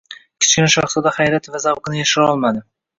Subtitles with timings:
[0.45, 2.69] Kichkina shahzoda hayrat va zavqini yashirolmadi: